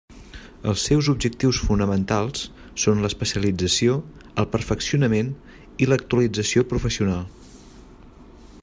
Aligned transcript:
Els 0.71 0.85
seus 0.87 1.09
objectius 1.11 1.59
fonamentals 1.65 2.47
són 2.85 3.03
l'especialització, 3.03 3.99
el 4.43 4.49
perfeccionament 4.57 5.31
i 5.85 5.91
l'actualització 5.93 6.67
professional. 6.75 7.25